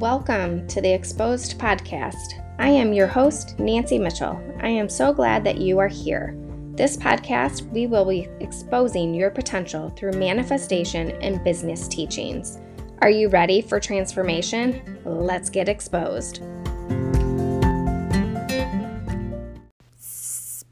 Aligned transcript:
Welcome 0.00 0.66
to 0.68 0.80
the 0.80 0.90
Exposed 0.90 1.58
Podcast. 1.58 2.42
I 2.58 2.70
am 2.70 2.94
your 2.94 3.06
host, 3.06 3.58
Nancy 3.58 3.98
Mitchell. 3.98 4.42
I 4.62 4.68
am 4.68 4.88
so 4.88 5.12
glad 5.12 5.44
that 5.44 5.58
you 5.58 5.78
are 5.78 5.88
here. 5.88 6.34
This 6.74 6.96
podcast, 6.96 7.70
we 7.70 7.86
will 7.86 8.06
be 8.06 8.26
exposing 8.40 9.12
your 9.12 9.30
potential 9.30 9.90
through 9.90 10.12
manifestation 10.12 11.10
and 11.20 11.44
business 11.44 11.86
teachings. 11.86 12.58
Are 13.02 13.10
you 13.10 13.28
ready 13.28 13.60
for 13.60 13.78
transformation? 13.78 14.98
Let's 15.04 15.50
get 15.50 15.68
exposed. 15.68 16.40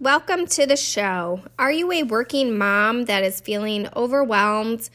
Welcome 0.01 0.47
to 0.47 0.65
the 0.65 0.79
show. 0.79 1.43
Are 1.59 1.71
you 1.71 1.93
a 1.93 2.05
working 2.05 2.57
mom 2.57 3.05
that 3.05 3.23
is 3.23 3.43
feeling 3.43 3.91
overwhelmed? 3.95 4.89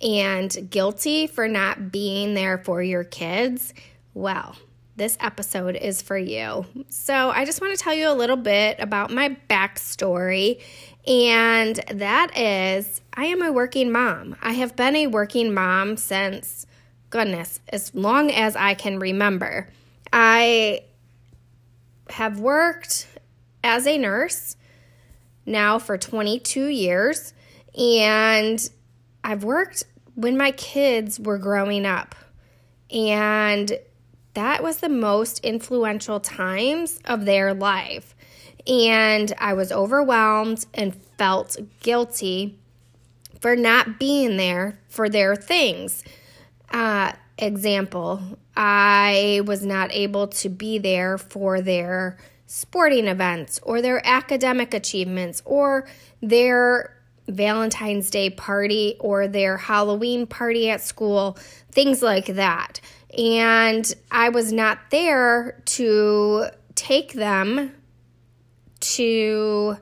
And 0.00 0.70
guilty 0.70 1.26
for 1.26 1.48
not 1.48 1.92
being 1.92 2.34
there 2.34 2.58
for 2.58 2.82
your 2.82 3.04
kids, 3.04 3.74
well, 4.14 4.56
this 4.96 5.16
episode 5.20 5.76
is 5.76 6.02
for 6.02 6.18
you. 6.18 6.66
So, 6.88 7.30
I 7.30 7.44
just 7.44 7.60
want 7.60 7.76
to 7.76 7.82
tell 7.82 7.94
you 7.94 8.10
a 8.10 8.12
little 8.12 8.36
bit 8.36 8.78
about 8.80 9.10
my 9.10 9.36
backstory, 9.48 10.62
and 11.06 11.76
that 11.92 12.36
is 12.36 13.00
I 13.14 13.26
am 13.26 13.42
a 13.42 13.52
working 13.52 13.90
mom. 13.90 14.36
I 14.42 14.52
have 14.52 14.76
been 14.76 14.96
a 14.96 15.06
working 15.06 15.54
mom 15.54 15.96
since, 15.96 16.66
goodness, 17.08 17.60
as 17.68 17.94
long 17.94 18.30
as 18.30 18.56
I 18.56 18.74
can 18.74 18.98
remember. 18.98 19.68
I 20.12 20.82
have 22.10 22.40
worked 22.40 23.06
as 23.62 23.86
a 23.86 23.96
nurse 23.96 24.56
now 25.46 25.78
for 25.78 25.96
22 25.96 26.66
years, 26.66 27.32
and 27.78 28.68
I've 29.22 29.44
worked 29.44 29.84
when 30.20 30.36
my 30.36 30.50
kids 30.52 31.18
were 31.18 31.38
growing 31.38 31.86
up. 31.86 32.14
And 32.90 33.78
that 34.34 34.62
was 34.62 34.78
the 34.78 34.88
most 34.88 35.38
influential 35.40 36.20
times 36.20 37.00
of 37.04 37.24
their 37.24 37.54
life. 37.54 38.14
And 38.66 39.32
I 39.38 39.54
was 39.54 39.72
overwhelmed 39.72 40.66
and 40.74 40.94
felt 41.16 41.56
guilty 41.80 42.58
for 43.40 43.56
not 43.56 43.98
being 43.98 44.36
there 44.36 44.78
for 44.88 45.08
their 45.08 45.34
things. 45.34 46.04
Uh, 46.70 47.12
example, 47.38 48.38
I 48.56 49.42
was 49.46 49.64
not 49.64 49.92
able 49.92 50.28
to 50.28 50.48
be 50.48 50.78
there 50.78 51.16
for 51.16 51.60
their 51.60 52.18
sporting 52.46 53.06
events 53.06 53.60
or 53.62 53.80
their 53.80 54.06
academic 54.06 54.74
achievements 54.74 55.40
or 55.44 55.86
their 56.20 56.99
Valentine's 57.30 58.10
Day 58.10 58.30
party 58.30 58.96
or 59.00 59.28
their 59.28 59.56
Halloween 59.56 60.26
party 60.26 60.70
at 60.70 60.80
school, 60.80 61.38
things 61.70 62.02
like 62.02 62.26
that. 62.26 62.80
And 63.16 63.92
I 64.10 64.28
was 64.28 64.52
not 64.52 64.78
there 64.90 65.60
to 65.66 66.46
take 66.74 67.12
them 67.12 67.74
to 68.80 69.76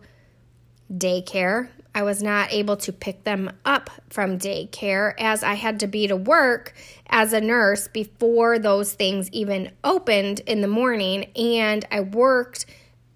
daycare. 0.93 1.69
I 1.95 2.03
was 2.03 2.23
not 2.23 2.53
able 2.53 2.77
to 2.79 2.93
pick 2.93 3.25
them 3.25 3.51
up 3.65 3.91
from 4.09 4.39
daycare 4.39 5.15
as 5.19 5.43
I 5.43 5.55
had 5.55 5.81
to 5.81 5.87
be 5.87 6.07
to 6.07 6.17
work 6.17 6.75
as 7.09 7.33
a 7.33 7.41
nurse 7.41 7.89
before 7.89 8.59
those 8.59 8.93
things 8.93 9.31
even 9.31 9.73
opened 9.83 10.41
in 10.41 10.61
the 10.61 10.69
morning, 10.69 11.25
and 11.37 11.85
I 11.91 12.01
worked 12.01 12.67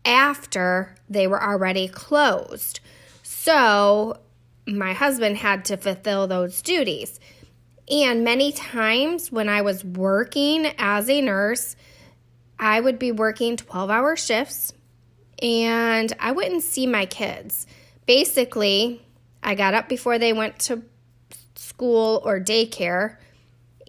after 0.05 0.97
they 1.09 1.27
were 1.27 1.43
already 1.43 1.87
closed. 1.87 2.81
So 3.45 4.21
my 4.69 4.93
husband 4.93 5.37
had 5.37 5.65
to 5.65 5.77
fulfill 5.77 6.29
those 6.29 6.63
duties. 6.63 7.19
And 7.91 8.23
many 8.23 8.53
times 8.53 9.33
when 9.33 9.49
I 9.49 9.63
was 9.63 9.85
working 9.85 10.67
as 10.79 11.11
a 11.11 11.21
nurse, 11.21 11.75
I 12.61 12.81
would 12.81 13.01
be 13.01 13.11
working 13.11 13.57
12 13.57 13.91
hour 13.91 14.15
shifts 14.15 14.73
and 15.43 16.13
I 16.21 16.31
wouldn't 16.31 16.63
see 16.63 16.87
my 16.87 17.05
kids. 17.05 17.67
Basically, 18.07 19.05
I 19.43 19.57
got 19.57 19.75
up 19.75 19.89
before 19.89 20.21
they 20.21 20.33
went 20.33 20.61
to 20.61 20.83
school 21.57 22.23
or 22.25 22.39
daycare 22.39 23.17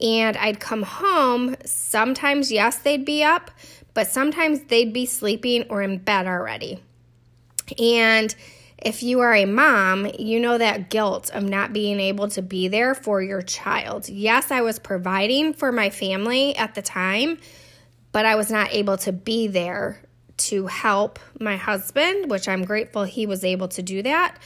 and 0.01 0.35
I'd 0.35 0.59
come 0.59 0.81
home. 0.81 1.57
Sometimes, 1.63 2.51
yes, 2.51 2.77
they'd 2.77 3.05
be 3.05 3.23
up, 3.23 3.51
but 3.93 4.07
sometimes 4.07 4.61
they'd 4.61 4.93
be 4.93 5.05
sleeping 5.05 5.65
or 5.69 5.83
in 5.83 5.99
bed 5.99 6.25
already. 6.25 6.81
And 7.77 8.33
if 8.83 9.01
you 9.01 9.21
are 9.21 9.33
a 9.33 9.45
mom, 9.45 10.07
you 10.19 10.39
know 10.39 10.57
that 10.57 10.89
guilt 10.89 11.31
of 11.33 11.43
not 11.43 11.73
being 11.73 11.99
able 11.99 12.27
to 12.29 12.41
be 12.41 12.67
there 12.67 12.93
for 12.93 13.21
your 13.21 13.41
child. 13.41 14.09
Yes, 14.09 14.51
I 14.51 14.61
was 14.61 14.77
providing 14.77 15.53
for 15.53 15.71
my 15.71 15.89
family 15.89 16.55
at 16.57 16.75
the 16.75 16.81
time, 16.81 17.39
but 18.11 18.25
I 18.25 18.35
was 18.35 18.51
not 18.51 18.73
able 18.73 18.97
to 18.97 19.11
be 19.11 19.47
there 19.47 20.01
to 20.35 20.67
help 20.67 21.19
my 21.39 21.55
husband, 21.55 22.29
which 22.29 22.47
I'm 22.47 22.65
grateful 22.65 23.05
he 23.05 23.25
was 23.25 23.43
able 23.43 23.69
to 23.69 23.81
do 23.81 24.01
that. 24.03 24.37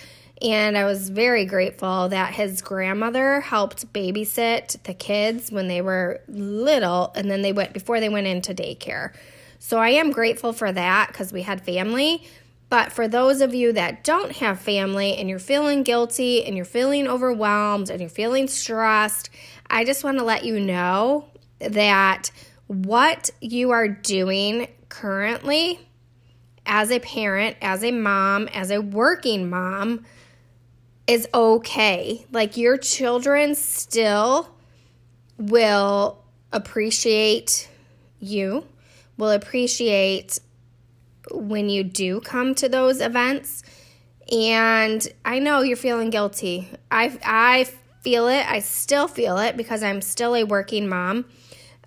And 0.42 0.78
I 0.78 0.86
was 0.86 1.10
very 1.10 1.46
grateful 1.46 2.10
that 2.10 2.34
his 2.34 2.62
grandmother 2.62 3.42
helped 3.42 3.92
babysit 3.92 4.84
the 4.84 4.94
kids 4.94 5.52
when 5.52 5.68
they 5.68 5.82
were 5.82 6.22
little 6.28 7.12
and 7.16 7.32
then 7.32 7.42
they 7.42 7.54
went 7.54 7.74
before 7.74 8.00
they 8.00 8.10
went 8.10 8.28
into 8.28 8.54
daycare. 8.54 9.14
So 9.58 9.80
I 9.80 9.90
am 9.90 10.12
grateful 10.12 10.54
for 10.54 10.72
that 10.72 11.08
because 11.08 11.34
we 11.34 11.42
had 11.42 11.62
family 11.62 12.24
but 12.70 12.92
for 12.92 13.08
those 13.08 13.42
of 13.42 13.54
you 13.54 13.72
that 13.74 14.04
don't 14.04 14.34
have 14.38 14.60
family 14.60 15.16
and 15.16 15.30
you're 15.30 15.40
feeling 15.40 15.84
guilty 15.84 16.44
and 16.44 16.56
you're 16.56 16.66
feeling 16.66 17.08
overwhelmed 17.08 17.90
and 17.90 18.02
you're 18.02 18.10
feeling 18.10 18.48
stressed, 18.48 19.30
I 19.70 19.86
just 19.86 20.04
want 20.04 20.18
to 20.18 20.24
let 20.24 20.44
you 20.44 20.60
know 20.60 21.30
that 21.60 22.32
what 22.68 23.30
you 23.40 23.72
are 23.72 23.88
doing 23.88 24.68
currently 24.90 25.80
as 26.66 26.92
a 26.92 27.00
parent, 27.00 27.56
as 27.62 27.84
a 27.84 27.92
mom, 27.92 28.50
as 28.50 28.70
a 28.72 28.82
working 28.82 29.50
mom 29.50 30.06
is 31.08 31.28
okay. 31.34 32.26
Like 32.32 32.58
your 32.58 32.78
children 32.78 33.56
still 33.56 34.50
will 35.38 36.22
appreciate 36.52 37.70
you, 38.20 38.66
will 39.18 39.32
appreciate 39.32 40.40
when 41.32 41.70
you 41.70 41.84
do 41.84 42.22
come 42.22 42.56
to 42.56 42.70
those 42.70 43.02
events. 43.02 43.64
And 44.32 45.08
I 45.24 45.40
know 45.40 45.62
you're 45.62 45.78
feeling 45.78 46.10
guilty. 46.10 46.70
I, 46.92 47.18
I 47.24 47.64
feel 48.02 48.28
it. 48.28 48.46
I 48.50 48.60
still 48.60 49.08
feel 49.08 49.38
it 49.38 49.58
because 49.58 49.84
I'm 49.84 50.02
still 50.02 50.36
a 50.36 50.44
working 50.44 50.88
mom. 50.88 51.26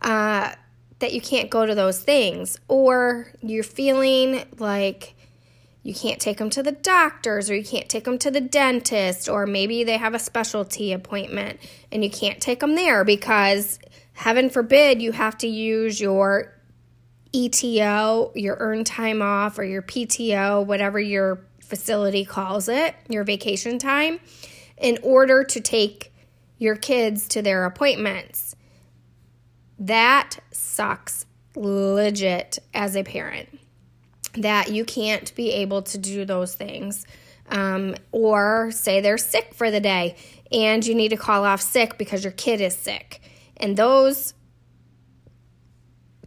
Uh, 0.00 0.53
that 1.00 1.15
you 1.15 1.21
can't 1.21 1.49
go 1.50 1.65
to 1.65 1.75
those 1.75 2.00
things, 2.03 2.59
or 2.69 3.33
you're 3.41 3.65
feeling 3.65 4.45
like 4.59 5.15
you 5.83 5.95
can't 5.95 6.21
take 6.21 6.37
them 6.37 6.50
to 6.50 6.62
the 6.62 6.73
doctors, 6.73 7.49
or 7.49 7.56
you 7.56 7.65
can't 7.65 7.89
take 7.89 8.05
them 8.05 8.19
to 8.19 8.31
the 8.31 8.41
dentist, 8.41 9.27
or 9.27 9.47
maybe 9.47 9.83
they 9.83 9.97
have 9.97 10.12
a 10.12 10.19
specialty 10.19 10.93
appointment 10.93 11.59
and 11.91 12.05
you 12.05 12.11
can't 12.11 12.39
take 12.41 12.61
them 12.61 12.75
there 12.75 13.03
because, 13.03 13.79
heaven 14.12 14.50
forbid, 14.50 15.00
you 15.00 15.12
have 15.12 15.39
to 15.39 15.49
use 15.49 16.00
your 16.00 16.55
ETO, 17.33 18.33
your 18.35 18.57
earned 18.59 18.87
time 18.87 19.23
off, 19.23 19.59
or 19.59 19.65
your 19.65 19.83
PTO, 19.83 20.65
whatever 20.65 20.99
your 20.99 21.45
facility 21.61 22.25
calls 22.25 22.69
it, 22.69 22.95
your 23.09 23.25
vacation 23.25 23.79
time, 23.79 24.21
in 24.77 24.99
order 25.03 25.45
to 25.45 25.61
take 25.61 26.13
your 26.59 26.77
kids 26.77 27.29
to 27.29 27.43
their 27.43 27.65
appointments. 27.65 28.57
That 29.79 30.41
sucks 30.53 31.27
legit 31.55 32.59
as 32.75 32.97
a 32.97 33.03
parent 33.03 33.49
that 34.35 34.71
you 34.71 34.85
can't 34.85 35.35
be 35.35 35.53
able 35.53 35.83
to 35.83 35.99
do 35.99 36.25
those 36.25 36.55
things. 36.55 37.07
Um, 37.49 37.97
or 38.12 38.71
say 38.71 39.01
they're 39.01 39.19
sick 39.19 39.55
for 39.55 39.73
the 39.73 39.81
day 39.81 40.15
and 40.53 40.87
you 40.87 40.95
need 40.95 41.09
to 41.09 41.17
call 41.17 41.45
off 41.45 41.61
sick 41.61 41.99
because 41.99 42.23
your 42.23 42.33
kid 42.33 42.61
is 42.61 42.76
sick. 42.76 43.21
And 43.56 43.76
those 43.76 44.35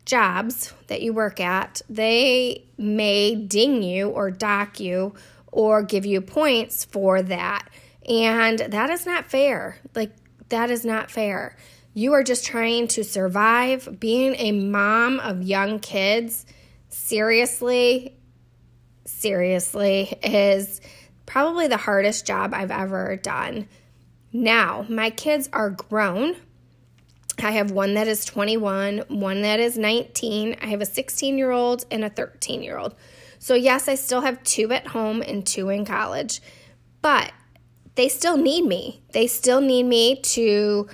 jobs 0.05 0.73
that 0.87 1.01
you 1.01 1.13
work 1.13 1.39
at, 1.39 1.81
they 1.89 2.65
may 2.77 3.35
ding 3.35 3.83
you 3.83 4.09
or 4.09 4.31
dock 4.31 4.79
you 4.79 5.13
or 5.51 5.83
give 5.83 6.05
you 6.05 6.21
points 6.21 6.85
for 6.85 7.21
that. 7.21 7.67
And 8.07 8.59
that 8.59 8.89
is 8.89 9.05
not 9.05 9.29
fair. 9.29 9.77
Like, 9.95 10.11
that 10.49 10.69
is 10.69 10.83
not 10.83 11.09
fair. 11.09 11.55
You 11.93 12.13
are 12.13 12.23
just 12.23 12.45
trying 12.45 12.87
to 12.89 13.03
survive. 13.03 13.99
Being 13.99 14.35
a 14.35 14.51
mom 14.51 15.19
of 15.19 15.43
young 15.43 15.79
kids, 15.79 16.45
seriously, 16.89 18.17
seriously, 19.05 20.17
is 20.23 20.81
probably 21.25 21.67
the 21.67 21.77
hardest 21.77 22.25
job 22.25 22.53
I've 22.53 22.71
ever 22.71 23.15
done. 23.17 23.67
Now, 24.33 24.85
my 24.89 25.11
kids 25.11 25.49
are 25.53 25.69
grown 25.69 26.35
I 27.39 27.51
have 27.51 27.71
one 27.71 27.95
that 27.95 28.07
is 28.07 28.25
21, 28.25 29.05
one 29.07 29.41
that 29.41 29.59
is 29.59 29.77
19. 29.77 30.57
I 30.61 30.65
have 30.67 30.81
a 30.81 30.85
16 30.85 31.37
year 31.37 31.51
old 31.51 31.85
and 31.91 32.03
a 32.03 32.09
13 32.09 32.61
year 32.61 32.77
old. 32.77 32.95
So, 33.39 33.55
yes, 33.55 33.87
I 33.87 33.95
still 33.95 34.21
have 34.21 34.41
two 34.43 34.71
at 34.71 34.87
home 34.87 35.21
and 35.21 35.45
two 35.45 35.69
in 35.69 35.85
college, 35.85 36.41
but 37.01 37.31
they 37.95 38.07
still 38.07 38.37
need 38.37 38.65
me. 38.65 39.01
They 39.11 39.27
still 39.27 39.61
need 39.61 39.83
me 39.83 40.21
to 40.21 40.87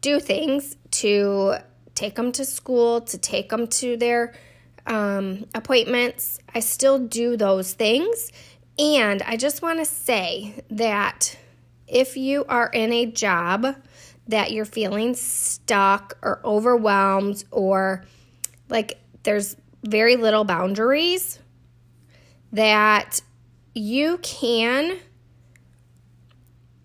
do 0.00 0.20
things, 0.20 0.76
to 0.90 1.56
take 1.94 2.16
them 2.16 2.32
to 2.32 2.44
school, 2.44 3.00
to 3.02 3.18
take 3.18 3.50
them 3.50 3.66
to 3.66 3.96
their 3.96 4.34
um, 4.86 5.46
appointments. 5.54 6.38
I 6.54 6.60
still 6.60 6.98
do 6.98 7.36
those 7.36 7.72
things. 7.74 8.32
And 8.78 9.22
I 9.22 9.36
just 9.36 9.62
want 9.62 9.80
to 9.80 9.84
say 9.84 10.64
that 10.70 11.36
if 11.86 12.16
you 12.16 12.44
are 12.48 12.68
in 12.68 12.92
a 12.92 13.06
job 13.06 13.76
that 14.28 14.52
you're 14.52 14.64
feeling 14.64 15.14
stuck 15.14 16.18
or 16.22 16.40
overwhelmed 16.44 17.44
or 17.50 18.04
like 18.68 18.98
there's 19.22 19.56
very 19.82 20.16
little 20.16 20.44
boundaries, 20.44 21.38
that 22.52 23.20
you 23.74 24.18
can 24.18 24.98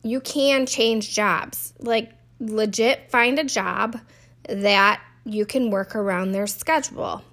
you 0.04 0.20
can 0.20 0.66
change 0.66 1.14
jobs. 1.14 1.74
Like 1.80 2.12
legit 2.40 3.10
find 3.10 3.40
a 3.40 3.44
job 3.44 4.00
that 4.50 5.02
you 5.26 5.46
can 5.46 5.70
work 5.70 5.96
around 5.96 6.32
their 6.32 6.48
schedule. 6.48 7.24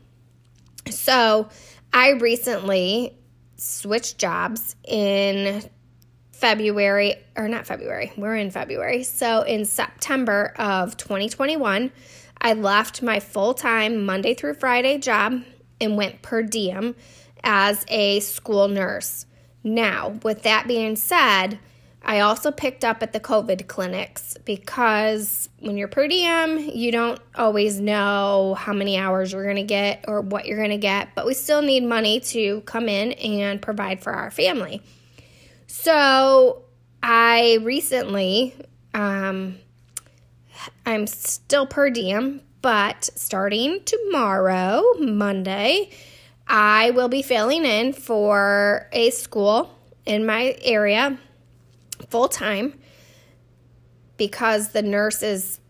So, 0.89 1.49
I 1.93 2.11
recently 2.11 3.17
switched 3.57 4.19
jobs 4.19 4.77
in 4.87 5.69
February, 6.41 7.17
or 7.37 7.49
not 7.49 7.67
February, 7.67 8.13
we're 8.17 8.35
in 8.35 8.51
February. 8.51 9.03
So, 9.03 9.43
in 9.43 9.67
September 9.67 10.55
of 10.57 10.97
2021, 10.97 11.93
I 12.41 12.53
left 12.55 13.03
my 13.03 13.21
full 13.21 13.53
time 13.53 14.07
Monday 14.07 14.33
through 14.33 14.55
Friday 14.55 14.97
job 14.97 15.43
and 15.83 15.99
went 15.99 16.23
per 16.23 16.43
diem 16.43 16.97
as 17.45 17.85
a 17.89 18.21
school 18.21 18.69
nurse. 18.69 19.27
Now, 19.63 20.19
with 20.23 20.43
that 20.45 20.67
being 20.67 20.97
said, 20.97 21.59
I 22.03 22.21
also 22.21 22.51
picked 22.51 22.87
up 22.87 23.03
at 23.03 23.13
the 23.13 23.21
COVID 23.21 23.67
clinics 23.67 24.39
because 24.47 25.51
when 25.59 25.77
you're 25.77 25.89
per 25.89 26.09
diem, 26.09 26.59
you 26.59 26.91
don't 26.91 27.21
always 27.35 27.79
know 27.79 28.57
how 28.59 28.73
many 28.73 28.97
hours 28.97 29.35
you're 29.35 29.45
going 29.45 29.57
to 29.57 29.63
get 29.63 30.07
or 30.09 30.23
what 30.23 30.47
you're 30.47 30.57
going 30.57 30.71
to 30.71 30.79
get, 30.79 31.15
but 31.15 31.27
we 31.27 31.35
still 31.35 31.61
need 31.61 31.85
money 31.85 32.19
to 32.21 32.63
come 32.63 32.89
in 32.89 33.13
and 33.13 33.61
provide 33.61 34.03
for 34.03 34.15
our 34.15 34.31
family. 34.31 34.83
So 35.73 36.65
I 37.01 37.59
recently, 37.63 38.57
um, 38.93 39.57
I'm 40.85 41.07
still 41.07 41.65
per 41.65 41.91
diem, 41.91 42.43
but 42.61 43.09
starting 43.15 43.79
tomorrow, 43.85 44.83
Monday, 44.99 45.91
I 46.49 46.91
will 46.91 47.07
be 47.07 47.23
filling 47.23 47.65
in 47.65 47.93
for 47.93 48.89
a 48.91 49.11
school 49.11 49.73
in 50.05 50.27
my 50.27 50.57
area 50.61 51.17
full 52.09 52.27
time 52.27 52.77
because 54.17 54.71
the 54.71 54.83
nurse 54.83 55.23
is 55.23 55.61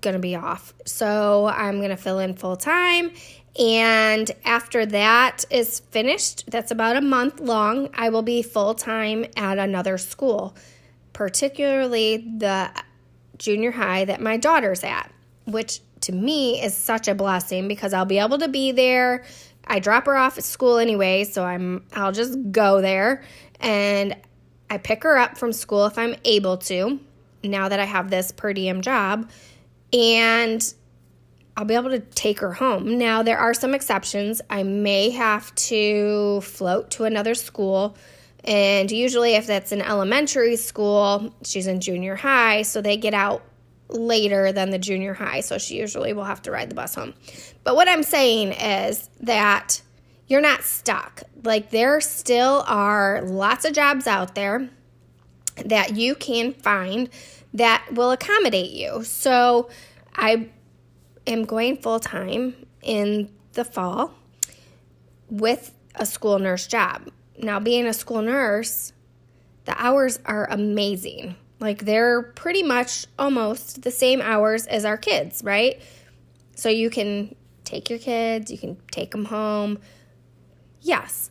going 0.00 0.14
to 0.14 0.20
be 0.20 0.36
off. 0.36 0.72
So 0.86 1.46
I'm 1.46 1.78
going 1.78 1.90
to 1.90 1.96
fill 1.96 2.20
in 2.20 2.34
full 2.34 2.56
time. 2.56 3.10
And 3.58 4.30
after 4.44 4.86
that 4.86 5.44
is 5.50 5.80
finished, 5.90 6.50
that's 6.50 6.70
about 6.70 6.96
a 6.96 7.00
month 7.00 7.40
long, 7.40 7.90
I 7.94 8.08
will 8.08 8.22
be 8.22 8.42
full 8.42 8.74
time 8.74 9.26
at 9.36 9.58
another 9.58 9.98
school, 9.98 10.54
particularly 11.12 12.18
the 12.38 12.70
junior 13.38 13.72
high 13.72 14.04
that 14.04 14.20
my 14.20 14.36
daughter's 14.36 14.84
at, 14.84 15.12
which 15.46 15.80
to 16.02 16.12
me 16.12 16.62
is 16.62 16.76
such 16.76 17.08
a 17.08 17.14
blessing 17.14 17.66
because 17.68 17.92
I'll 17.92 18.04
be 18.04 18.18
able 18.18 18.38
to 18.38 18.48
be 18.48 18.72
there. 18.72 19.24
I 19.66 19.80
drop 19.80 20.06
her 20.06 20.16
off 20.16 20.38
at 20.38 20.44
school 20.44 20.78
anyway, 20.78 21.24
so 21.24 21.44
I'm 21.44 21.84
I'll 21.92 22.12
just 22.12 22.38
go 22.52 22.80
there 22.80 23.22
and 23.58 24.16
I 24.70 24.78
pick 24.78 25.02
her 25.02 25.18
up 25.18 25.36
from 25.36 25.52
school 25.52 25.86
if 25.86 25.98
I'm 25.98 26.14
able 26.24 26.56
to, 26.58 27.00
now 27.42 27.68
that 27.68 27.80
I 27.80 27.84
have 27.84 28.10
this 28.10 28.30
per 28.30 28.52
diem 28.52 28.80
job, 28.80 29.28
and 29.92 30.74
I'll 31.60 31.66
be 31.66 31.74
able 31.74 31.90
to 31.90 32.00
take 32.00 32.40
her 32.40 32.54
home. 32.54 32.96
Now, 32.96 33.22
there 33.22 33.36
are 33.36 33.52
some 33.52 33.74
exceptions. 33.74 34.40
I 34.48 34.62
may 34.62 35.10
have 35.10 35.54
to 35.56 36.40
float 36.40 36.90
to 36.92 37.04
another 37.04 37.34
school. 37.34 37.98
And 38.44 38.90
usually, 38.90 39.34
if 39.34 39.46
that's 39.46 39.70
an 39.70 39.82
elementary 39.82 40.56
school, 40.56 41.34
she's 41.44 41.66
in 41.66 41.82
junior 41.82 42.16
high, 42.16 42.62
so 42.62 42.80
they 42.80 42.96
get 42.96 43.12
out 43.12 43.42
later 43.90 44.52
than 44.52 44.70
the 44.70 44.78
junior 44.78 45.12
high. 45.12 45.40
So 45.40 45.58
she 45.58 45.76
usually 45.76 46.14
will 46.14 46.24
have 46.24 46.40
to 46.42 46.50
ride 46.50 46.70
the 46.70 46.74
bus 46.74 46.94
home. 46.94 47.12
But 47.62 47.76
what 47.76 47.90
I'm 47.90 48.04
saying 48.04 48.52
is 48.52 49.10
that 49.20 49.82
you're 50.28 50.40
not 50.40 50.62
stuck. 50.62 51.24
Like 51.44 51.68
there 51.68 52.00
still 52.00 52.64
are 52.68 53.20
lots 53.20 53.66
of 53.66 53.74
jobs 53.74 54.06
out 54.06 54.34
there 54.34 54.70
that 55.66 55.94
you 55.94 56.14
can 56.14 56.54
find 56.54 57.10
that 57.52 57.84
will 57.92 58.12
accommodate 58.12 58.70
you. 58.70 59.04
So 59.04 59.68
I 60.16 60.48
am 61.30 61.44
going 61.44 61.76
full 61.76 62.00
time 62.00 62.54
in 62.82 63.30
the 63.52 63.64
fall 63.64 64.14
with 65.28 65.74
a 65.94 66.06
school 66.06 66.38
nurse 66.38 66.66
job. 66.66 67.10
Now, 67.38 67.60
being 67.60 67.86
a 67.86 67.92
school 67.92 68.22
nurse, 68.22 68.92
the 69.64 69.74
hours 69.80 70.18
are 70.26 70.48
amazing. 70.50 71.36
Like 71.58 71.84
they're 71.84 72.22
pretty 72.22 72.62
much 72.62 73.06
almost 73.18 73.82
the 73.82 73.90
same 73.90 74.20
hours 74.20 74.66
as 74.66 74.84
our 74.84 74.96
kids, 74.96 75.42
right? 75.44 75.80
So 76.54 76.68
you 76.68 76.90
can 76.90 77.34
take 77.64 77.90
your 77.90 77.98
kids, 77.98 78.50
you 78.50 78.58
can 78.58 78.76
take 78.90 79.10
them 79.12 79.26
home 79.26 79.78
yes, 80.80 81.30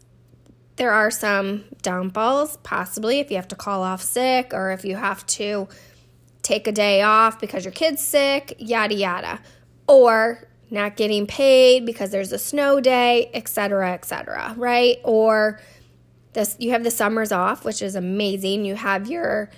there 0.76 0.92
are 0.92 1.12
some 1.12 1.66
downfalls, 1.82 2.58
possibly 2.58 3.20
if 3.20 3.30
you 3.30 3.36
have 3.36 3.48
to 3.50 3.56
call 3.56 3.84
off 3.84 4.02
sick 4.02 4.54
or 4.54 4.72
if 4.72 4.86
you 4.86 4.96
have 4.96 5.26
to 5.28 5.68
take 6.42 6.68
a 6.68 6.72
day 6.72 7.02
off 7.02 7.40
because 7.40 7.66
your 7.66 7.74
kid's 7.74 8.02
sick, 8.02 8.56
yada 8.60 8.96
yada. 8.96 9.40
Or 9.90 10.48
not 10.72 10.96
getting 10.96 11.26
paid 11.26 11.86
because 11.86 12.12
there's 12.12 12.32
a 12.32 12.38
snow 12.38 12.80
day, 12.80 13.32
etc., 13.34 13.94
etc., 13.94 14.54
right? 14.56 14.98
Or 15.04 15.60
this 16.34 16.56
you 16.60 16.72
have 16.72 16.84
the 16.84 16.92
summers 16.92 17.32
off, 17.32 17.66
which 17.66 17.82
is 17.82 17.96
amazing. 17.96 18.66
You 18.66 18.76
have 18.76 19.08
your 19.08 19.50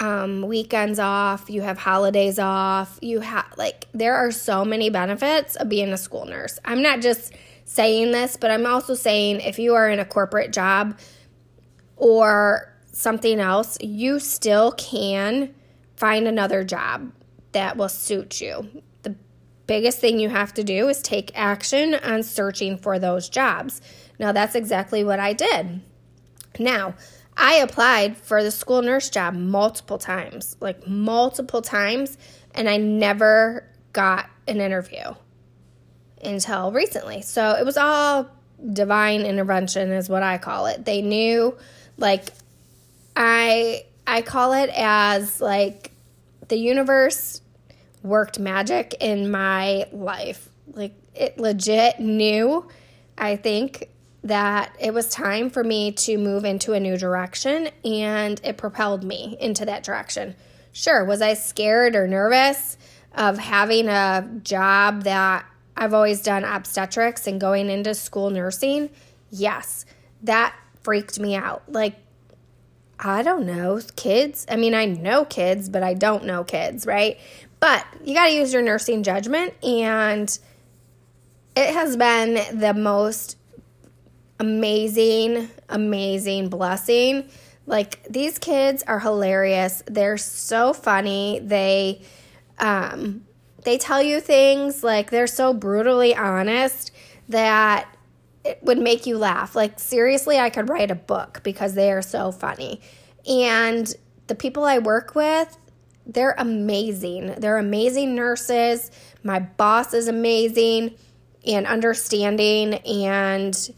um, 0.00 0.42
weekends 0.42 0.98
off, 0.98 1.48
you 1.48 1.62
have 1.62 1.78
holidays 1.78 2.38
off, 2.38 2.98
you 3.00 3.20
have 3.20 3.46
like 3.56 3.86
there 3.92 4.16
are 4.16 4.30
so 4.30 4.64
many 4.64 4.90
benefits 4.90 5.56
of 5.56 5.68
being 5.68 5.92
a 5.92 5.98
school 5.98 6.24
nurse. 6.24 6.58
I'm 6.64 6.82
not 6.82 7.00
just 7.00 7.32
saying 7.64 8.12
this, 8.12 8.36
but 8.36 8.50
I'm 8.50 8.66
also 8.66 8.94
saying 8.94 9.40
if 9.40 9.58
you 9.58 9.74
are 9.74 9.88
in 9.88 9.98
a 9.98 10.04
corporate 10.04 10.52
job 10.52 10.98
or 11.96 12.72
something 12.92 13.38
else, 13.38 13.78
you 13.80 14.18
still 14.18 14.72
can 14.72 15.54
find 15.96 16.26
another 16.26 16.64
job 16.64 17.12
that 17.52 17.76
will 17.76 17.88
suit 17.88 18.40
you. 18.40 18.82
Biggest 19.68 20.00
thing 20.00 20.18
you 20.18 20.30
have 20.30 20.52
to 20.54 20.64
do 20.64 20.88
is 20.88 21.00
take 21.00 21.30
action 21.36 21.94
on 21.94 22.24
searching 22.24 22.76
for 22.76 22.98
those 22.98 23.28
jobs. 23.28 23.80
Now, 24.18 24.32
that's 24.32 24.56
exactly 24.56 25.04
what 25.04 25.20
I 25.20 25.34
did. 25.34 25.82
Now, 26.58 26.94
I 27.36 27.54
applied 27.56 28.16
for 28.16 28.42
the 28.42 28.50
school 28.50 28.82
nurse 28.82 29.10
job 29.10 29.34
multiple 29.34 29.98
times, 29.98 30.56
like 30.58 30.88
multiple 30.88 31.62
times, 31.62 32.18
and 32.54 32.68
I 32.68 32.78
never 32.78 33.64
got 33.92 34.28
an 34.48 34.60
interview 34.60 35.14
until 36.24 36.72
recently. 36.72 37.22
So 37.22 37.52
it 37.52 37.64
was 37.64 37.76
all 37.76 38.28
divine 38.72 39.20
intervention 39.20 39.92
is 39.92 40.08
what 40.08 40.22
I 40.22 40.38
call 40.38 40.66
it. 40.66 40.84
They 40.84 41.02
knew 41.02 41.56
like 41.96 42.30
I 43.14 43.84
I 44.06 44.22
call 44.22 44.54
it 44.54 44.70
as 44.74 45.40
like 45.40 45.92
the 46.48 46.56
universe 46.56 47.42
worked 48.02 48.38
magic 48.38 48.94
in 49.00 49.30
my 49.30 49.86
life. 49.92 50.48
Like 50.72 50.94
it 51.14 51.38
legit 51.38 52.00
knew 52.00 52.68
I 53.16 53.36
think 53.36 53.88
that 54.24 54.74
it 54.80 54.92
was 54.92 55.08
time 55.08 55.50
for 55.50 55.62
me 55.62 55.92
to 55.92 56.18
move 56.18 56.44
into 56.44 56.72
a 56.72 56.80
new 56.80 56.96
direction 56.96 57.70
and 57.84 58.40
it 58.44 58.56
propelled 58.56 59.04
me 59.04 59.36
into 59.40 59.64
that 59.64 59.82
direction. 59.82 60.34
Sure, 60.72 61.04
was 61.04 61.22
I 61.22 61.34
scared 61.34 61.96
or 61.96 62.06
nervous 62.06 62.76
of 63.14 63.38
having 63.38 63.88
a 63.88 64.28
job 64.42 65.04
that 65.04 65.44
I've 65.76 65.94
always 65.94 66.22
done 66.22 66.44
obstetrics 66.44 67.26
and 67.26 67.40
going 67.40 67.70
into 67.70 67.94
school 67.94 68.30
nursing, 68.30 68.90
yes, 69.30 69.84
that 70.22 70.54
freaked 70.82 71.18
me 71.18 71.36
out. 71.36 71.62
Like, 71.70 71.96
I 72.98 73.22
don't 73.22 73.46
know, 73.46 73.80
kids. 73.94 74.44
I 74.50 74.56
mean, 74.56 74.74
I 74.74 74.86
know 74.86 75.24
kids, 75.24 75.68
but 75.68 75.84
I 75.84 75.94
don't 75.94 76.24
know 76.24 76.42
kids, 76.42 76.84
right? 76.84 77.18
But 77.60 77.86
you 78.04 78.14
got 78.14 78.26
to 78.26 78.32
use 78.32 78.52
your 78.52 78.62
nursing 78.62 79.02
judgment. 79.02 79.54
And 79.64 80.38
it 81.56 81.74
has 81.74 81.96
been 81.96 82.58
the 82.58 82.74
most 82.74 83.36
amazing, 84.38 85.48
amazing 85.68 86.48
blessing. 86.48 87.28
Like, 87.66 88.02
these 88.04 88.38
kids 88.38 88.82
are 88.84 89.00
hilarious. 89.00 89.82
They're 89.86 90.16
so 90.16 90.72
funny. 90.72 91.40
They, 91.42 92.02
um, 92.58 93.24
they 93.64 93.76
tell 93.76 94.02
you 94.02 94.20
things 94.20 94.82
like 94.82 95.10
they're 95.10 95.26
so 95.26 95.52
brutally 95.52 96.14
honest 96.14 96.92
that 97.28 97.94
it 98.44 98.62
would 98.62 98.78
make 98.78 99.04
you 99.04 99.18
laugh. 99.18 99.54
Like, 99.54 99.78
seriously, 99.78 100.38
I 100.38 100.48
could 100.48 100.68
write 100.68 100.90
a 100.90 100.94
book 100.94 101.40
because 101.42 101.74
they 101.74 101.92
are 101.92 102.00
so 102.00 102.32
funny. 102.32 102.80
And 103.28 103.92
the 104.28 104.34
people 104.34 104.64
I 104.64 104.78
work 104.78 105.14
with, 105.14 105.58
they're 106.08 106.34
amazing. 106.38 107.34
They're 107.38 107.58
amazing 107.58 108.14
nurses. 108.14 108.90
My 109.22 109.38
boss 109.38 109.92
is 109.92 110.08
amazing 110.08 110.94
and 111.46 111.66
understanding, 111.66 112.74
and 112.74 113.70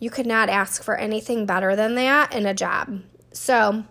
you 0.00 0.10
could 0.10 0.26
not 0.26 0.48
ask 0.48 0.82
for 0.82 0.96
anything 0.96 1.46
better 1.46 1.76
than 1.76 1.94
that 1.96 2.34
in 2.34 2.46
a 2.46 2.54
job. 2.54 3.02
So 3.32 3.84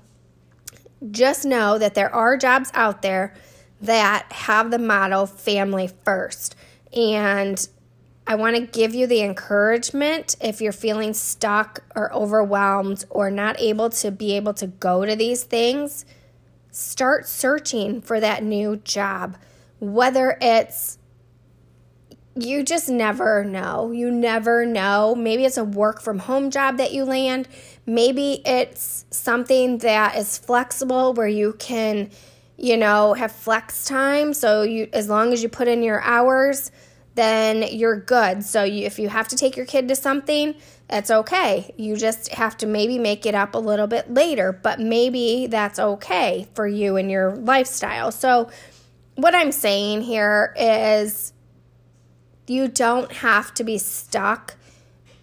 just 1.11 1.45
know 1.45 1.77
that 1.77 1.93
there 1.93 2.13
are 2.13 2.35
jobs 2.35 2.71
out 2.73 3.01
there 3.01 3.35
that 3.81 4.31
have 4.31 4.71
the 4.71 4.79
motto 4.79 5.27
family 5.27 5.89
first. 6.03 6.55
And 6.93 7.67
I 8.25 8.35
want 8.35 8.55
to 8.55 8.61
give 8.61 8.95
you 8.95 9.07
the 9.07 9.21
encouragement 9.21 10.35
if 10.41 10.61
you're 10.61 10.71
feeling 10.71 11.13
stuck 11.13 11.83
or 11.95 12.11
overwhelmed 12.13 13.05
or 13.09 13.29
not 13.29 13.59
able 13.59 13.89
to 13.91 14.11
be 14.11 14.35
able 14.35 14.53
to 14.55 14.67
go 14.67 15.05
to 15.05 15.15
these 15.15 15.43
things, 15.43 16.05
start 16.77 17.27
searching 17.27 18.01
for 18.01 18.19
that 18.19 18.43
new 18.43 18.77
job. 18.77 19.37
Whether 19.79 20.37
it's 20.41 20.97
you 22.35 22.63
just 22.63 22.87
never 22.87 23.43
know. 23.43 23.91
You 23.91 24.11
never 24.11 24.63
know. 24.63 25.15
Maybe 25.15 25.43
it's 25.43 25.57
a 25.57 25.63
work 25.63 26.01
from 26.01 26.19
home 26.19 26.51
job 26.51 26.77
that 26.77 26.93
you 26.93 27.03
land. 27.03 27.47
Maybe 27.87 28.43
it's 28.45 29.05
something 29.09 29.79
that 29.79 30.15
is 30.15 30.37
flexible 30.37 31.13
where 31.13 31.27
you 31.27 31.53
can, 31.57 32.11
you 32.57 32.77
know, 32.77 33.13
have 33.13 33.31
flex 33.31 33.85
time. 33.85 34.35
So 34.35 34.61
you 34.61 34.87
as 34.93 35.09
long 35.09 35.33
as 35.33 35.41
you 35.41 35.49
put 35.49 35.67
in 35.67 35.81
your 35.81 36.01
hours, 36.01 36.71
then 37.15 37.63
you're 37.71 37.99
good. 37.99 38.43
So 38.43 38.63
you, 38.63 38.85
if 38.85 38.99
you 38.99 39.09
have 39.09 39.27
to 39.29 39.35
take 39.35 39.57
your 39.57 39.65
kid 39.65 39.87
to 39.87 39.95
something, 39.95 40.53
that's 40.87 41.11
okay. 41.11 41.73
You 41.77 41.97
just 41.97 42.29
have 42.33 42.55
to 42.57 42.65
maybe 42.65 42.97
make 42.97 43.25
it 43.25 43.35
up 43.35 43.55
a 43.55 43.59
little 43.59 43.87
bit 43.87 44.13
later, 44.13 44.53
but 44.53 44.79
maybe 44.79 45.47
that's 45.47 45.79
okay 45.79 46.47
for 46.53 46.65
you 46.67 46.95
and 46.95 47.11
your 47.11 47.35
lifestyle. 47.35 48.11
So 48.11 48.49
what 49.15 49.35
I'm 49.35 49.51
saying 49.51 50.03
here 50.03 50.53
is 50.57 51.33
you 52.47 52.69
don't 52.69 53.11
have 53.11 53.53
to 53.55 53.63
be 53.65 53.77
stuck 53.77 54.55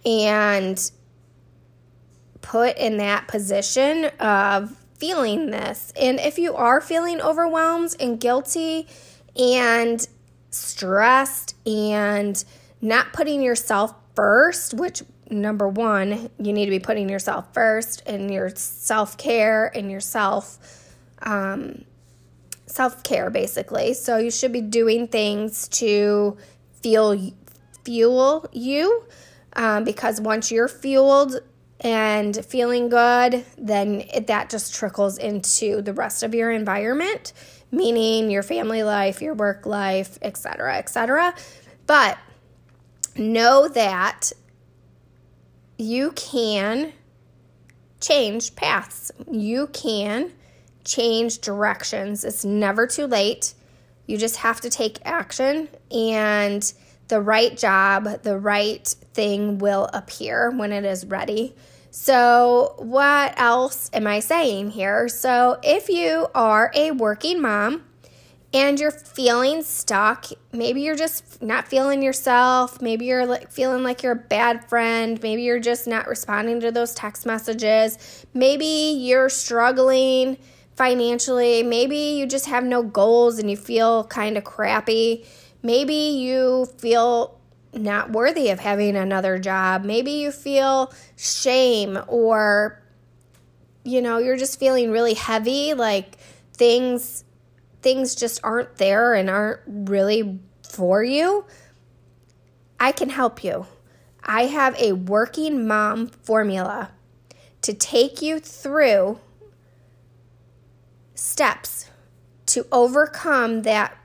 and 0.05 0.91
put 2.41 2.77
in 2.77 2.97
that 2.97 3.27
position 3.27 4.05
of 4.19 4.75
feeling 4.99 5.49
this. 5.49 5.91
And 5.99 6.19
if 6.19 6.37
you 6.37 6.53
are 6.55 6.79
feeling 6.79 7.19
overwhelmed 7.21 7.95
and 7.99 8.19
guilty 8.19 8.87
and 9.35 10.07
stressed 10.51 11.55
and 11.65 12.43
not 12.81 13.13
putting 13.13 13.41
yourself 13.41 13.95
first, 14.15 14.75
which 14.75 15.01
number 15.29 15.67
one, 15.67 16.29
you 16.39 16.53
need 16.53 16.65
to 16.65 16.71
be 16.71 16.79
putting 16.79 17.09
yourself 17.09 17.53
first 17.53 18.03
and 18.05 18.31
your 18.31 18.49
self 18.55 19.17
care 19.17 19.71
and 19.75 19.91
yourself 19.91 20.57
um, 21.23 21.85
self 22.65 23.03
care 23.03 23.29
basically. 23.29 23.93
So 23.93 24.17
you 24.17 24.31
should 24.31 24.51
be 24.51 24.61
doing 24.61 25.07
things 25.07 25.67
to 25.69 26.37
feel 26.81 27.33
fuel 27.83 28.47
you 28.51 29.03
um, 29.53 29.83
because 29.83 30.19
once 30.19 30.51
you're 30.51 30.67
fueled 30.67 31.39
and 31.81 32.45
feeling 32.45 32.89
good, 32.89 33.45
then 33.57 34.01
it, 34.13 34.27
that 34.27 34.49
just 34.49 34.73
trickles 34.73 35.17
into 35.17 35.81
the 35.81 35.93
rest 35.93 36.23
of 36.23 36.33
your 36.33 36.51
environment, 36.51 37.33
meaning 37.71 38.31
your 38.31 38.43
family 38.43 38.83
life, 38.83 39.21
your 39.21 39.33
work 39.33 39.65
life, 39.65 40.17
etc., 40.21 40.77
etc. 40.77 41.35
But 41.85 42.17
know 43.17 43.67
that 43.67 44.31
you 45.77 46.11
can 46.11 46.93
change 47.99 48.55
paths. 48.55 49.11
You 49.29 49.67
can 49.67 50.31
change 50.83 51.39
directions. 51.39 52.23
It's 52.23 52.45
never 52.45 52.87
too 52.87 53.07
late. 53.07 53.53
You 54.07 54.17
just 54.17 54.37
have 54.37 54.61
to 54.61 54.69
take 54.69 54.99
action, 55.03 55.67
and 55.89 56.73
the 57.07 57.21
right 57.21 57.57
job, 57.57 58.21
the 58.21 58.37
right 58.37 58.87
thing 58.87 59.57
will 59.57 59.89
appear 59.93 60.51
when 60.51 60.71
it 60.71 60.85
is 60.85 61.05
ready. 61.05 61.55
So, 61.89 62.75
what 62.77 63.33
else 63.39 63.89
am 63.93 64.05
I 64.05 64.19
saying 64.19 64.71
here? 64.71 65.07
So, 65.07 65.59
if 65.63 65.89
you 65.89 66.27
are 66.35 66.71
a 66.75 66.91
working 66.91 67.41
mom 67.41 67.83
and 68.55 68.79
you're 68.79 68.89
feeling 68.89 69.61
stuck, 69.61 70.27
maybe 70.53 70.81
you're 70.81 70.95
just 70.95 71.41
not 71.41 71.67
feeling 71.67 72.01
yourself, 72.01 72.81
maybe 72.81 73.05
you're 73.05 73.25
like 73.25 73.51
feeling 73.51 73.83
like 73.83 74.01
you're 74.01 74.13
a 74.13 74.15
bad 74.15 74.67
friend, 74.69 75.21
maybe 75.21 75.43
you're 75.43 75.59
just 75.59 75.87
not 75.87 76.07
responding 76.07 76.61
to 76.61 76.71
those 76.71 76.95
text 76.95 77.25
messages, 77.25 78.25
maybe 78.33 78.65
you're 78.65 79.29
struggling 79.29 80.37
financially. 80.75 81.63
Maybe 81.63 81.97
you 81.97 82.25
just 82.25 82.47
have 82.47 82.63
no 82.63 82.83
goals 82.83 83.39
and 83.39 83.49
you 83.49 83.57
feel 83.57 84.03
kind 84.05 84.37
of 84.37 84.43
crappy. 84.43 85.25
Maybe 85.63 85.93
you 85.93 86.67
feel 86.77 87.39
not 87.73 88.11
worthy 88.11 88.49
of 88.49 88.59
having 88.59 88.95
another 88.95 89.39
job. 89.39 89.83
Maybe 89.83 90.11
you 90.11 90.31
feel 90.31 90.93
shame 91.17 91.97
or 92.07 92.81
you 93.83 94.01
know, 94.01 94.17
you're 94.17 94.37
just 94.37 94.59
feeling 94.59 94.89
really 94.91 95.13
heavy 95.13 95.75
like 95.75 96.15
things 96.53 97.23
things 97.85 98.15
just 98.15 98.39
aren't 98.43 98.77
there 98.77 99.13
and 99.13 99.29
aren't 99.29 99.61
really 99.67 100.39
for 100.67 101.03
you. 101.03 101.45
I 102.79 102.91
can 102.91 103.09
help 103.09 103.43
you. 103.43 103.67
I 104.23 104.47
have 104.47 104.75
a 104.79 104.93
working 104.93 105.67
mom 105.67 106.07
formula 106.07 106.89
to 107.61 107.75
take 107.75 108.23
you 108.23 108.39
through 108.39 109.19
steps 111.13 111.91
to 112.47 112.65
overcome 112.71 113.61
that 113.61 113.95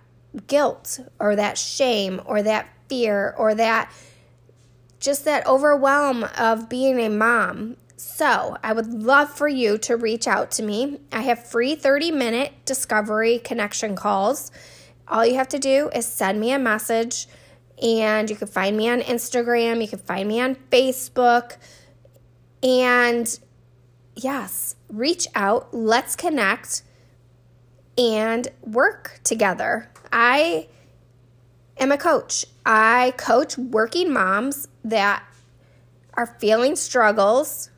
guilt 0.47 1.01
or 1.19 1.35
that 1.35 1.57
shame 1.57 2.21
or 2.27 2.43
that 2.43 2.69
fear 2.87 3.35
or 3.39 3.55
that 3.55 3.91
just 4.99 5.25
that 5.25 5.47
overwhelm 5.47 6.25
of 6.37 6.69
being 6.69 7.01
a 7.01 7.09
mom. 7.09 7.79
So, 8.03 8.57
I 8.65 8.73
would 8.73 8.95
love 8.95 9.29
for 9.31 9.47
you 9.47 9.77
to 9.77 9.95
reach 9.95 10.27
out 10.27 10.51
to 10.53 10.63
me. 10.63 11.01
I 11.13 11.21
have 11.21 11.47
free 11.47 11.75
30 11.75 12.11
minute 12.13 12.55
discovery 12.65 13.39
connection 13.41 13.95
calls. 13.95 14.51
All 15.07 15.27
you 15.27 15.35
have 15.35 15.51
to 15.51 15.59
do 15.59 15.91
is 15.95 16.07
send 16.07 16.41
me 16.41 16.51
a 16.53 16.59
message, 16.59 17.29
and 17.83 18.31
you 18.31 18.37
can 18.37 18.49
find 18.49 18.75
me 18.75 18.89
on 18.89 19.01
Instagram, 19.03 19.83
you 19.83 19.89
can 19.89 19.99
find 19.99 20.27
me 20.27 20.41
on 20.41 20.55
Facebook. 20.73 21.59
And 22.63 23.39
yes, 24.17 24.77
reach 24.89 25.29
out, 25.35 25.75
let's 25.75 26.17
connect 26.17 26.83
and 27.99 28.49
work 28.63 29.21
together. 29.25 29.91
I 30.11 30.69
am 31.77 31.93
a 31.93 31.99
coach. 31.99 32.47
I 32.65 33.13
coach 33.19 33.59
working 33.59 34.11
moms 34.11 34.69
that 34.85 35.23
are 36.15 36.27
feeling 36.39 36.77
struggles, 36.77 37.69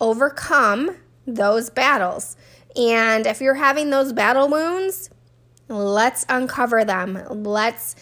overcome 0.00 0.96
those 1.26 1.70
battles. 1.70 2.36
And 2.76 3.26
if 3.26 3.40
you're 3.40 3.54
having 3.54 3.90
those 3.90 4.12
battle 4.12 4.48
wounds, 4.48 5.10
let's 5.68 6.24
uncover 6.28 6.84
them. 6.84 7.22
Let's 7.28 7.96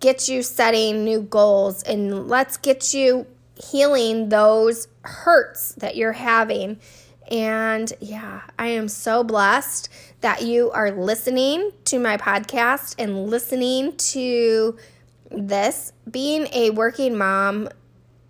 get 0.00 0.28
you 0.28 0.42
setting 0.42 1.04
new 1.04 1.22
goals 1.22 1.82
and 1.82 2.28
let's 2.28 2.56
get 2.56 2.92
you 2.92 3.26
healing 3.54 4.28
those 4.28 4.88
hurts 5.02 5.74
that 5.76 5.96
you're 5.96 6.12
having 6.12 6.78
and 7.30 7.90
yeah, 8.00 8.42
I 8.58 8.68
am 8.68 8.88
so 8.88 9.24
blessed 9.24 9.88
that 10.20 10.42
you 10.42 10.70
are 10.70 10.90
listening 10.90 11.70
to 11.86 11.98
my 11.98 12.16
podcast 12.16 12.96
and 12.98 13.28
listening 13.28 13.96
to 13.96 14.76
this. 15.30 15.92
Being 16.10 16.48
a 16.52 16.70
working 16.70 17.16
mom, 17.16 17.68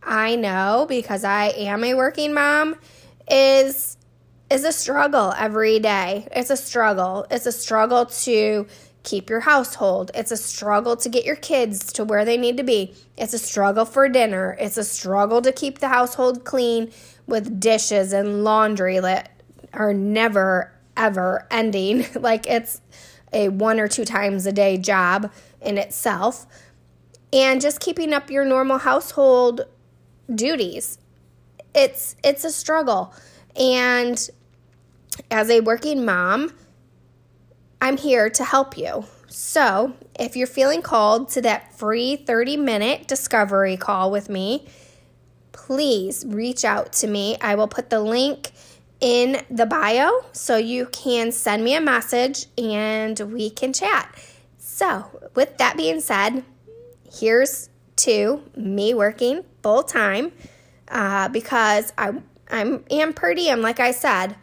I 0.04 0.36
know 0.36 0.86
because 0.88 1.24
I 1.24 1.46
am 1.48 1.82
a 1.84 1.94
working 1.94 2.34
mom 2.34 2.76
is 3.30 3.96
is 4.50 4.64
a 4.64 4.72
struggle 4.72 5.32
every 5.36 5.78
day. 5.78 6.28
It's 6.30 6.50
a 6.50 6.56
struggle. 6.56 7.26
It's 7.30 7.46
a 7.46 7.52
struggle 7.52 8.06
to 8.06 8.66
keep 9.02 9.30
your 9.30 9.40
household. 9.40 10.10
It's 10.14 10.30
a 10.30 10.36
struggle 10.36 10.96
to 10.96 11.08
get 11.08 11.24
your 11.24 11.36
kids 11.36 11.92
to 11.94 12.04
where 12.04 12.24
they 12.24 12.36
need 12.36 12.56
to 12.58 12.62
be. 12.62 12.94
It's 13.16 13.34
a 13.34 13.38
struggle 13.38 13.84
for 13.84 14.08
dinner. 14.08 14.56
It's 14.60 14.76
a 14.76 14.84
struggle 14.84 15.42
to 15.42 15.52
keep 15.52 15.78
the 15.78 15.88
household 15.88 16.44
clean 16.44 16.90
with 17.26 17.60
dishes 17.60 18.12
and 18.12 18.44
laundry 18.44 18.98
that 19.00 19.30
are 19.72 19.94
never 19.94 20.72
ever 20.96 21.46
ending. 21.50 22.06
like 22.14 22.46
it's 22.46 22.80
a 23.32 23.48
one 23.48 23.80
or 23.80 23.88
two 23.88 24.04
times 24.04 24.46
a 24.46 24.52
day 24.52 24.78
job 24.78 25.32
in 25.60 25.78
itself. 25.78 26.46
And 27.32 27.60
just 27.60 27.80
keeping 27.80 28.12
up 28.12 28.30
your 28.30 28.44
normal 28.44 28.78
household 28.78 29.66
duties. 30.32 30.98
It's 31.74 32.16
it's 32.22 32.44
a 32.44 32.50
struggle. 32.50 33.14
And 33.56 34.30
as 35.30 35.50
a 35.50 35.60
working 35.60 36.04
mom, 36.04 36.52
I'm 37.80 37.96
here 37.96 38.30
to 38.30 38.44
help 38.44 38.76
you. 38.76 39.04
So, 39.28 39.94
if 40.18 40.36
you're 40.36 40.46
feeling 40.46 40.80
called 40.80 41.28
to 41.30 41.42
that 41.42 41.76
free 41.76 42.16
30 42.16 42.56
minute 42.56 43.08
discovery 43.08 43.76
call 43.76 44.10
with 44.10 44.28
me, 44.28 44.66
please 45.52 46.24
reach 46.26 46.64
out 46.64 46.92
to 46.94 47.06
me. 47.06 47.36
I 47.40 47.54
will 47.54 47.68
put 47.68 47.90
the 47.90 48.00
link 48.00 48.52
in 49.00 49.44
the 49.50 49.66
bio 49.66 50.24
so 50.32 50.56
you 50.56 50.86
can 50.86 51.32
send 51.32 51.64
me 51.64 51.74
a 51.74 51.80
message 51.80 52.46
and 52.56 53.18
we 53.20 53.50
can 53.50 53.72
chat. 53.72 54.14
So, 54.56 55.28
with 55.34 55.58
that 55.58 55.76
being 55.76 56.00
said, 56.00 56.44
here's 57.12 57.68
to 57.96 58.42
me 58.56 58.94
working 58.94 59.44
full 59.64 59.82
time 59.82 60.30
uh, 60.88 61.26
because 61.28 61.90
I 61.96 62.12
I'm 62.50 62.84
am 62.90 63.14
pretty. 63.14 63.50
I'm 63.50 63.62
like 63.62 63.80
I 63.80 63.92
said, 63.92 64.36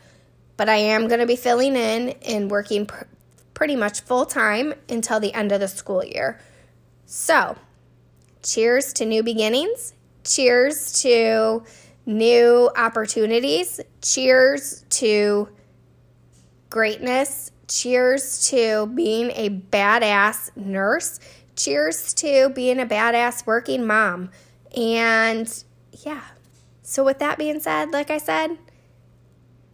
but 0.58 0.68
I 0.68 0.78
am 0.78 1.08
going 1.08 1.20
to 1.20 1.28
be 1.28 1.36
filling 1.36 1.76
in 1.76 2.10
and 2.26 2.50
working 2.50 2.88
pr- 2.88 3.06
pretty 3.54 3.76
much 3.76 4.02
full 4.02 4.26
time 4.26 4.74
until 4.90 5.20
the 5.20 5.32
end 5.36 5.52
of 5.52 5.60
the 5.60 5.68
school 5.68 6.04
year. 6.04 6.40
So, 7.06 7.56
cheers 8.42 8.94
to 8.94 9.06
new 9.06 9.22
beginnings. 9.22 9.94
Cheers 10.24 11.04
to 11.04 11.64
new 12.08 12.72
opportunities. 12.76 13.80
Cheers 14.02 14.84
to 14.90 15.50
greatness. 16.72 17.52
Cheers 17.68 18.50
to 18.50 18.88
being 18.88 19.30
a 19.36 19.52
badass 19.52 20.50
nurse. 20.58 21.20
Cheers 21.56 22.16
to 22.16 22.50
being 22.50 22.80
a 22.80 22.88
badass 22.88 23.46
working 23.46 23.86
mom. 23.86 24.32
And 24.76 25.64
yeah. 25.92 26.24
So, 26.82 27.04
with 27.04 27.20
that 27.20 27.38
being 27.38 27.60
said, 27.60 27.92
like 27.92 28.10
I 28.10 28.18
said, 28.18 28.58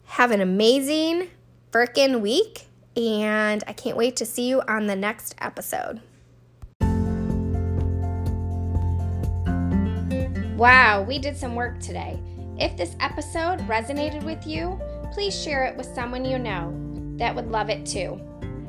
have 0.06 0.32
an 0.32 0.42
amazing 0.42 1.30
freaking 1.72 2.22
week. 2.22 2.68
And 2.96 3.64
I 3.68 3.74
can't 3.74 3.96
wait 3.96 4.16
to 4.18 4.26
see 4.26 4.50
you 4.50 4.62
on 4.62 4.88
the 4.88 4.96
next 4.96 5.36
episode. 5.40 6.02
Wow, 10.58 11.04
we 11.04 11.20
did 11.20 11.38
some 11.38 11.54
work 11.54 11.80
today. 11.80 12.20
If 12.58 12.76
this 12.76 12.96
episode 13.00 13.60
resonated 13.68 14.24
with 14.24 14.48
you, 14.48 14.82
please 15.14 15.40
share 15.40 15.66
it 15.66 15.78
with 15.78 15.86
someone 15.86 16.26
you 16.26 16.40
know 16.40 16.74
that 17.18 17.36
would 17.36 17.52
love 17.52 17.70
it 17.70 17.86
too. 17.86 18.20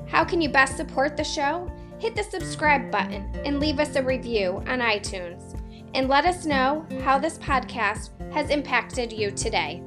How 0.06 0.24
can 0.24 0.42
you 0.42 0.50
best 0.50 0.76
support 0.76 1.16
the 1.16 1.24
show? 1.24 1.72
Hit 1.98 2.14
the 2.14 2.22
subscribe 2.22 2.90
button 2.90 3.30
and 3.44 3.58
leave 3.58 3.78
us 3.78 3.96
a 3.96 4.02
review 4.02 4.62
on 4.66 4.80
iTunes. 4.80 5.57
And 5.94 6.08
let 6.08 6.24
us 6.24 6.44
know 6.44 6.86
how 7.02 7.18
this 7.18 7.38
podcast 7.38 8.10
has 8.32 8.50
impacted 8.50 9.12
you 9.12 9.30
today. 9.30 9.82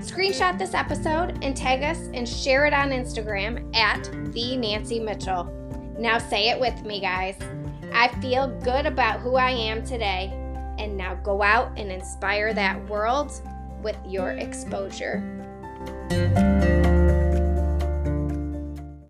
Screenshot 0.00 0.58
this 0.58 0.74
episode 0.74 1.38
and 1.42 1.56
tag 1.56 1.82
us 1.82 2.08
and 2.14 2.28
share 2.28 2.66
it 2.66 2.72
on 2.72 2.90
Instagram 2.90 3.74
at 3.76 4.04
the 4.32 4.56
Nancy 4.56 5.00
Mitchell. 5.00 5.44
Now 5.98 6.18
say 6.18 6.48
it 6.48 6.58
with 6.58 6.82
me, 6.84 7.00
guys. 7.00 7.36
I 7.92 8.08
feel 8.20 8.48
good 8.60 8.86
about 8.86 9.20
who 9.20 9.36
I 9.36 9.50
am 9.50 9.84
today 9.84 10.32
and 10.78 10.96
now 10.96 11.16
go 11.16 11.42
out 11.42 11.78
and 11.78 11.92
inspire 11.92 12.54
that 12.54 12.88
world 12.88 13.32
with 13.82 13.96
your 14.06 14.30
exposure. 14.32 15.22